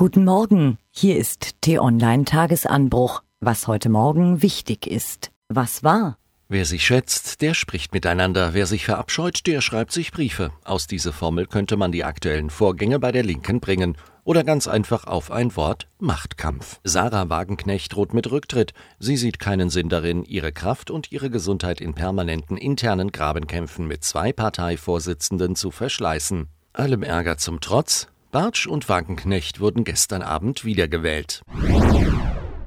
Guten 0.00 0.24
Morgen, 0.24 0.78
hier 0.90 1.18
ist 1.18 1.60
T-Online 1.60 2.24
Tagesanbruch. 2.24 3.22
Was 3.40 3.66
heute 3.66 3.90
Morgen 3.90 4.40
wichtig 4.40 4.86
ist. 4.86 5.30
Was 5.50 5.84
war? 5.84 6.16
Wer 6.48 6.64
sich 6.64 6.86
schätzt, 6.86 7.42
der 7.42 7.52
spricht 7.52 7.92
miteinander. 7.92 8.54
Wer 8.54 8.64
sich 8.64 8.86
verabscheut, 8.86 9.46
der 9.46 9.60
schreibt 9.60 9.92
sich 9.92 10.10
Briefe. 10.10 10.52
Aus 10.64 10.86
dieser 10.86 11.12
Formel 11.12 11.44
könnte 11.44 11.76
man 11.76 11.92
die 11.92 12.04
aktuellen 12.04 12.48
Vorgänge 12.48 12.98
bei 12.98 13.12
der 13.12 13.24
Linken 13.24 13.60
bringen. 13.60 13.94
Oder 14.24 14.42
ganz 14.42 14.68
einfach 14.68 15.04
auf 15.04 15.30
ein 15.30 15.54
Wort 15.54 15.86
Machtkampf. 15.98 16.80
Sarah 16.82 17.28
Wagenknecht 17.28 17.94
droht 17.94 18.14
mit 18.14 18.30
Rücktritt. 18.30 18.72
Sie 18.98 19.18
sieht 19.18 19.38
keinen 19.38 19.68
Sinn 19.68 19.90
darin, 19.90 20.24
ihre 20.24 20.50
Kraft 20.52 20.90
und 20.90 21.12
ihre 21.12 21.28
Gesundheit 21.28 21.82
in 21.82 21.92
permanenten 21.92 22.56
internen 22.56 23.12
Grabenkämpfen 23.12 23.86
mit 23.86 24.02
zwei 24.02 24.32
Parteivorsitzenden 24.32 25.56
zu 25.56 25.70
verschleißen. 25.70 26.48
Allem 26.72 27.02
Ärger 27.02 27.36
zum 27.36 27.60
Trotz, 27.60 28.08
Bartsch 28.30 28.68
und 28.68 28.88
Wagenknecht 28.88 29.58
wurden 29.58 29.82
gestern 29.82 30.22
Abend 30.22 30.64
wiedergewählt. 30.64 31.42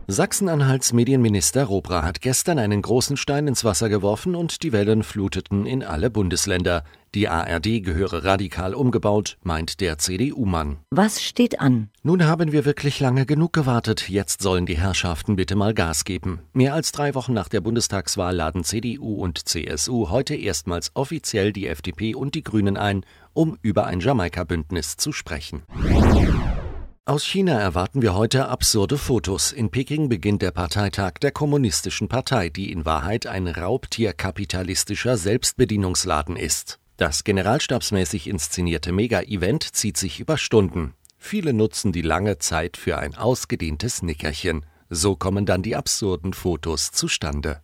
Sachsen-Anhalts 0.07 0.91
Medienminister 0.91 1.63
Robra 1.63 2.03
hat 2.03 2.19
gestern 2.19 2.59
einen 2.59 2.81
großen 2.81 3.15
Stein 3.15 3.47
ins 3.47 3.63
Wasser 3.63 3.87
geworfen 3.87 4.35
und 4.35 4.63
die 4.63 4.73
Wellen 4.73 5.03
fluteten 5.03 5.65
in 5.65 5.81
alle 5.81 6.09
Bundesländer. 6.09 6.83
Die 7.15 7.29
ARD 7.29 7.83
gehöre 7.83 8.23
radikal 8.23 8.73
umgebaut, 8.73 9.37
meint 9.43 9.81
der 9.81 9.99
CDU-Mann. 9.99 10.77
Was 10.89 11.21
steht 11.21 11.59
an? 11.59 11.89
Nun 12.01 12.25
haben 12.25 12.51
wir 12.51 12.65
wirklich 12.65 12.99
lange 12.99 13.27
genug 13.27 13.53
gewartet. 13.53 14.09
Jetzt 14.09 14.41
sollen 14.41 14.65
die 14.65 14.79
Herrschaften 14.79 15.35
bitte 15.35 15.55
mal 15.55 15.75
Gas 15.75 16.05
geben. 16.05 16.39
Mehr 16.53 16.73
als 16.73 16.91
drei 16.91 17.13
Wochen 17.13 17.33
nach 17.33 17.49
der 17.49 17.61
Bundestagswahl 17.61 18.35
laden 18.35 18.63
CDU 18.63 19.13
und 19.21 19.47
CSU 19.47 20.09
heute 20.09 20.33
erstmals 20.33 20.89
offiziell 20.95 21.53
die 21.53 21.67
FDP 21.67 22.15
und 22.15 22.33
die 22.33 22.43
Grünen 22.43 22.77
ein, 22.77 23.05
um 23.33 23.59
über 23.61 23.85
ein 23.85 23.99
Jamaika-Bündnis 23.99 24.97
zu 24.97 25.11
sprechen. 25.11 25.61
Aus 27.05 27.25
China 27.25 27.59
erwarten 27.59 28.01
wir 28.01 28.15
heute 28.15 28.47
absurde 28.47 28.97
Fotos. 28.97 29.51
In 29.51 29.69
Peking 29.69 30.09
beginnt 30.09 30.41
der 30.41 30.51
Parteitag 30.51 31.15
der 31.21 31.31
Kommunistischen 31.31 32.07
Partei, 32.07 32.49
die 32.49 32.71
in 32.71 32.85
Wahrheit 32.85 33.27
ein 33.27 33.47
raubtierkapitalistischer 33.47 35.17
Selbstbedienungsladen 35.17 36.37
ist. 36.37 36.79
Das 37.03 37.25
generalstabsmäßig 37.25 38.29
inszenierte 38.29 38.93
Mega-Event 38.93 39.75
zieht 39.75 39.97
sich 39.97 40.21
über 40.21 40.37
Stunden. 40.37 40.93
Viele 41.17 41.51
nutzen 41.51 41.91
die 41.91 42.01
lange 42.01 42.37
Zeit 42.37 42.77
für 42.77 42.97
ein 42.97 43.13
ausgedehntes 43.13 44.03
Nickerchen. 44.03 44.65
So 44.89 45.17
kommen 45.17 45.45
dann 45.45 45.63
die 45.63 45.75
absurden 45.75 46.31
Fotos 46.31 46.91
zustande. 46.91 47.61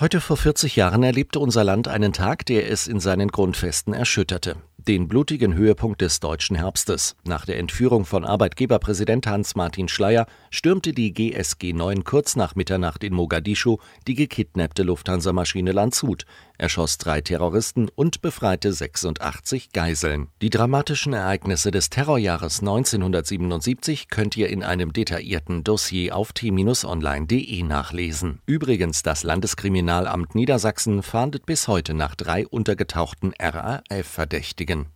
Heute 0.00 0.22
vor 0.22 0.38
40 0.38 0.74
Jahren 0.74 1.02
erlebte 1.02 1.38
unser 1.38 1.64
Land 1.64 1.86
einen 1.86 2.14
Tag, 2.14 2.46
der 2.46 2.70
es 2.70 2.86
in 2.86 2.98
seinen 2.98 3.28
Grundfesten 3.28 3.92
erschütterte 3.92 4.56
den 4.88 5.06
blutigen 5.06 5.54
Höhepunkt 5.54 6.00
des 6.00 6.18
deutschen 6.20 6.56
Herbstes. 6.56 7.14
Nach 7.24 7.44
der 7.44 7.58
Entführung 7.58 8.04
von 8.04 8.24
Arbeitgeberpräsident 8.24 9.26
Hans-Martin 9.26 9.88
Schleyer 9.88 10.26
stürmte 10.50 10.92
die 10.92 11.12
GSG 11.12 11.72
9 11.72 12.04
kurz 12.04 12.36
nach 12.36 12.56
Mitternacht 12.56 13.04
in 13.04 13.14
Mogadischu 13.14 13.78
die 14.06 14.14
gekidnappte 14.14 14.82
Lufthansa-Maschine 14.82 15.72
Landshut, 15.72 16.24
erschoss 16.62 16.96
drei 16.96 17.20
Terroristen 17.20 17.90
und 17.94 18.22
befreite 18.22 18.72
86 18.72 19.72
Geiseln. 19.72 20.28
Die 20.40 20.48
dramatischen 20.48 21.12
Ereignisse 21.12 21.70
des 21.70 21.90
Terrorjahres 21.90 22.60
1977 22.60 24.08
könnt 24.08 24.36
ihr 24.36 24.48
in 24.48 24.62
einem 24.62 24.92
detaillierten 24.92 25.64
Dossier 25.64 26.16
auf 26.16 26.32
t-online.de 26.32 27.62
nachlesen. 27.64 28.40
Übrigens, 28.46 29.02
das 29.02 29.24
Landeskriminalamt 29.24 30.34
Niedersachsen 30.34 31.02
fahndet 31.02 31.44
bis 31.46 31.66
heute 31.68 31.94
nach 31.94 32.14
drei 32.14 32.46
untergetauchten 32.46 33.34
RAF-Verdächtigen. 33.38 34.86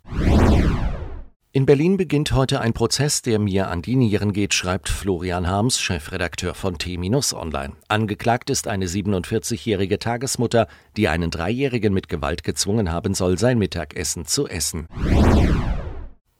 In 1.56 1.64
Berlin 1.64 1.96
beginnt 1.96 2.32
heute 2.32 2.60
ein 2.60 2.74
Prozess, 2.74 3.22
der 3.22 3.38
mir 3.38 3.68
an 3.68 3.80
die 3.80 3.96
Nieren 3.96 4.34
geht, 4.34 4.52
schreibt 4.52 4.90
Florian 4.90 5.48
Harms, 5.48 5.80
Chefredakteur 5.80 6.52
von 6.52 6.76
T-Online. 6.76 7.72
Angeklagt 7.88 8.50
ist 8.50 8.68
eine 8.68 8.84
47-jährige 8.84 9.98
Tagesmutter, 9.98 10.68
die 10.98 11.08
einen 11.08 11.30
Dreijährigen 11.30 11.95
mit 11.95 12.11
Gewalt 12.11 12.45
gezwungen 12.45 12.92
haben 12.92 13.14
soll, 13.14 13.39
sein 13.39 13.56
Mittagessen 13.56 14.27
zu 14.27 14.46
essen. 14.46 14.86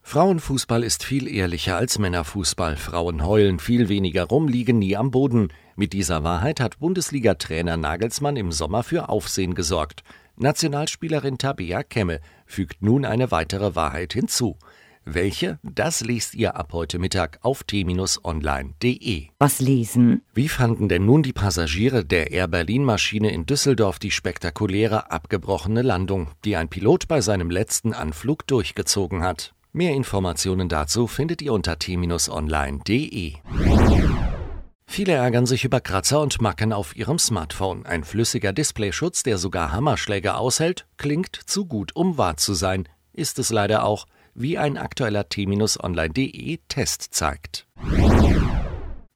Frauenfußball 0.03 0.85
ist 0.85 1.03
viel 1.03 1.35
ehrlicher 1.35 1.77
als 1.79 1.99
Männerfußball. 1.99 2.77
Frauen 2.77 3.25
heulen 3.25 3.59
viel 3.59 3.89
weniger 3.89 4.25
rum, 4.25 4.49
liegen 4.49 4.79
nie 4.79 4.99
am 4.99 5.13
Boden. 5.13 5.49
Mit 5.77 5.95
dieser 5.95 6.25
Wahrheit 6.25 6.61
hat 6.61 6.79
Bundesliga-Trainer 6.79 7.79
Nagelsmann 7.79 8.37
im 8.37 8.53
Sommer 8.53 8.83
für 8.83 9.09
Aufsehen 9.09 9.55
gesorgt. 9.55 10.03
Nationalspielerin 10.37 11.39
Tabea 11.39 11.85
Kemme 11.85 12.21
fügt 12.45 12.83
nun 12.83 13.07
eine 13.07 13.31
weitere 13.31 13.75
Wahrheit 13.75 14.13
hinzu. 14.13 14.59
Welche? 15.09 15.61
Das 15.63 16.01
liest 16.01 16.35
ihr 16.35 16.57
ab 16.57 16.73
heute 16.73 16.99
Mittag 16.99 17.39
auf 17.43 17.63
t-online.de. 17.63 19.29
Was 19.39 19.61
lesen? 19.61 20.23
Wie 20.35 20.49
fanden 20.49 20.89
denn 20.89 21.07
nun 21.07 21.23
die 21.23 21.33
Passagiere 21.33 22.05
der 22.05 22.33
Air 22.33 22.49
Berlin 22.49 22.83
Maschine 22.83 23.31
in 23.31 23.47
Düsseldorf 23.47 24.01
die 24.01 24.11
spektakuläre 24.11 25.13
abgebrochene 25.13 25.83
Landung, 25.83 26.33
die 26.45 26.57
ein 26.57 26.69
Pilot 26.69 27.07
bei 27.07 27.21
seinem 27.21 27.51
letzten 27.51 27.95
Anflug 27.95 28.49
durchgezogen 28.49 29.23
hat? 29.23 29.55
Mehr 29.73 29.95
Informationen 29.95 30.69
dazu 30.69 31.07
findet 31.07 31.41
ihr 31.41 31.53
unter 31.53 31.79
t-online.de. 31.79 33.35
Viele 34.89 35.13
ärgern 35.13 35.47
sich 35.47 35.65
über 35.65 35.81
Kratzer 35.81 36.21
und 36.21 36.41
Macken 36.41 36.73
auf 36.73 36.97
ihrem 36.97 37.21
Smartphone. 37.21 37.87
Ein 37.87 38.03
flüssiger 38.03 38.53
Displayschutz, 38.53 39.23
der 39.23 39.39
sogar 39.39 39.71
Hammerschläge 39.71 40.35
aushält, 40.35 40.89
klingt 40.97 41.37
zu 41.47 41.67
gut, 41.67 41.95
um 41.95 42.19
wahr 42.19 42.37
zu 42.37 42.55
sein. 42.55 42.89
Ist 43.13 43.39
es 43.39 43.51
leider 43.51 43.85
auch, 43.85 44.07
wie 44.37 44.59
ein 44.59 44.77
aktueller 44.77 45.29
t-online.de 45.29 46.59
Test 46.69 47.09
zeigt. 47.11 47.67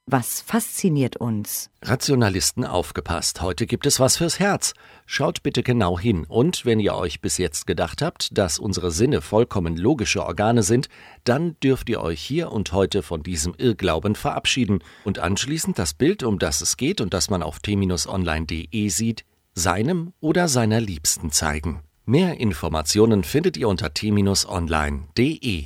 Was 0.07 0.41
fasziniert 0.41 1.15
uns? 1.15 1.69
Rationalisten 1.81 2.65
aufgepasst. 2.65 3.41
Heute 3.41 3.65
gibt 3.65 3.85
es 3.85 3.99
was 4.01 4.17
fürs 4.17 4.39
Herz. 4.39 4.73
Schaut 5.05 5.41
bitte 5.41 5.63
genau 5.63 5.97
hin. 5.97 6.25
Und 6.27 6.65
wenn 6.65 6.81
ihr 6.81 6.95
euch 6.95 7.21
bis 7.21 7.37
jetzt 7.37 7.65
gedacht 7.65 8.01
habt, 8.01 8.37
dass 8.37 8.59
unsere 8.59 8.91
Sinne 8.91 9.21
vollkommen 9.21 9.77
logische 9.77 10.25
Organe 10.25 10.63
sind, 10.63 10.89
dann 11.23 11.55
dürft 11.63 11.87
ihr 11.87 12.01
euch 12.01 12.21
hier 12.21 12.51
und 12.51 12.73
heute 12.73 13.03
von 13.03 13.23
diesem 13.23 13.53
Irrglauben 13.57 14.15
verabschieden 14.15 14.79
und 15.05 15.19
anschließend 15.19 15.79
das 15.79 15.93
Bild, 15.93 16.23
um 16.23 16.39
das 16.39 16.59
es 16.59 16.75
geht 16.75 16.99
und 16.99 17.13
das 17.13 17.29
man 17.29 17.41
auf 17.41 17.59
t-online.de 17.59 18.89
sieht, 18.89 19.23
seinem 19.53 20.11
oder 20.19 20.49
seiner 20.49 20.81
Liebsten 20.81 21.31
zeigen. 21.31 21.83
Mehr 22.05 22.39
Informationen 22.39 23.23
findet 23.23 23.57
ihr 23.57 23.67
unter 23.67 23.93
t-online.de. 23.93 25.65